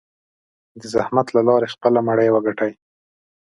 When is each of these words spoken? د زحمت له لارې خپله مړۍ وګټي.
د 0.79 0.81
زحمت 0.93 1.27
له 1.35 1.41
لارې 1.47 1.71
خپله 1.73 1.99
مړۍ 2.07 2.29
وګټي. 2.31 2.71